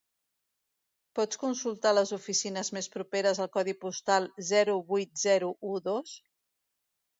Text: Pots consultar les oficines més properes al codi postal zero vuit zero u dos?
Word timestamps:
Pots 1.19 1.39
consultar 1.43 1.91
les 1.97 2.13
oficines 2.17 2.73
més 2.79 2.89
properes 2.97 3.43
al 3.45 3.53
codi 3.59 3.77
postal 3.85 4.27
zero 4.51 4.77
vuit 4.91 5.25
zero 5.27 5.55
u 5.75 5.79
dos? 5.93 6.19